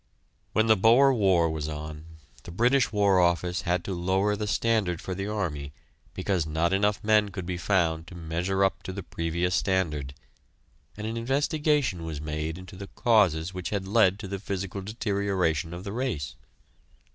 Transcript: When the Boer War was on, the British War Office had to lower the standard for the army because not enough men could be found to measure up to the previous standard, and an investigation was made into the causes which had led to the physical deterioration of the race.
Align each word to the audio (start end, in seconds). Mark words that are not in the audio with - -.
When 0.53 0.65
the 0.65 0.75
Boer 0.75 1.13
War 1.13 1.47
was 1.51 1.69
on, 1.69 2.05
the 2.41 2.49
British 2.49 2.91
War 2.91 3.19
Office 3.19 3.61
had 3.61 3.83
to 3.83 3.93
lower 3.93 4.35
the 4.35 4.47
standard 4.47 4.99
for 4.99 5.13
the 5.13 5.27
army 5.27 5.73
because 6.15 6.47
not 6.47 6.73
enough 6.73 7.03
men 7.03 7.29
could 7.29 7.45
be 7.45 7.59
found 7.59 8.07
to 8.07 8.15
measure 8.15 8.63
up 8.63 8.81
to 8.81 8.93
the 8.93 9.03
previous 9.03 9.53
standard, 9.53 10.15
and 10.97 11.05
an 11.05 11.17
investigation 11.17 12.03
was 12.03 12.19
made 12.19 12.57
into 12.57 12.75
the 12.75 12.87
causes 12.87 13.53
which 13.53 13.69
had 13.69 13.87
led 13.87 14.17
to 14.17 14.27
the 14.27 14.39
physical 14.39 14.81
deterioration 14.81 15.71
of 15.71 15.83
the 15.83 15.93
race. 15.93 16.33